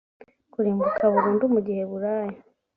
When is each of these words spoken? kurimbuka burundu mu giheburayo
kurimbuka 0.53 1.03
burundu 1.13 1.43
mu 1.53 1.59
giheburayo 1.65 2.37